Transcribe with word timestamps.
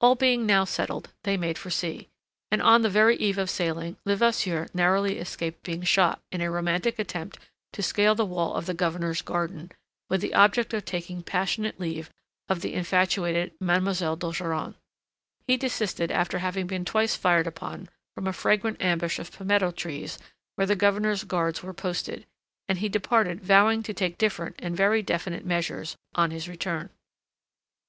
All 0.00 0.14
being 0.14 0.46
now 0.46 0.64
settled 0.64 1.12
they 1.24 1.36
made 1.36 1.46
ready 1.58 1.58
for 1.58 1.70
sea, 1.70 2.08
and 2.52 2.62
on 2.62 2.82
the 2.82 2.88
very 2.88 3.16
eve 3.16 3.36
of 3.36 3.50
sailing, 3.50 3.96
Levasseur 4.04 4.68
narrowly 4.72 5.18
escaped 5.18 5.64
being 5.64 5.82
shot 5.82 6.20
in 6.30 6.40
a 6.40 6.48
romantic 6.48 7.00
attempt 7.00 7.36
to 7.72 7.82
scale 7.82 8.14
the 8.14 8.24
wall 8.24 8.54
of 8.54 8.66
the 8.66 8.74
Governor's 8.74 9.22
garden, 9.22 9.72
with 10.08 10.20
the 10.20 10.34
object 10.34 10.72
of 10.72 10.84
taking 10.84 11.24
passionate 11.24 11.80
leave 11.80 12.10
of 12.48 12.60
the 12.60 12.74
infatuated 12.74 13.52
Mademoiselle 13.60 14.14
d'Ogeron. 14.14 14.76
He 15.48 15.56
desisted 15.56 16.12
after 16.12 16.38
having 16.38 16.68
been 16.68 16.84
twice 16.84 17.16
fired 17.16 17.48
upon 17.48 17.88
from 18.14 18.28
a 18.28 18.32
fragrant 18.32 18.80
ambush 18.80 19.18
of 19.18 19.32
pimento 19.36 19.72
trees 19.72 20.16
where 20.54 20.68
the 20.68 20.76
Governor's 20.76 21.24
guards 21.24 21.60
were 21.60 21.74
posted, 21.74 22.24
and 22.68 22.78
he 22.78 22.88
departed 22.88 23.40
vowing 23.42 23.82
to 23.82 23.92
take 23.92 24.16
different 24.16 24.54
and 24.60 24.76
very 24.76 25.02
definite 25.02 25.44
measures 25.44 25.96
on 26.14 26.30
his 26.30 26.48
return. 26.48 26.90